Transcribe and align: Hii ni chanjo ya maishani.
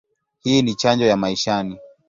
Hii 0.39 0.61
ni 0.61 0.75
chanjo 0.75 1.05
ya 1.05 1.17
maishani. 1.17 1.77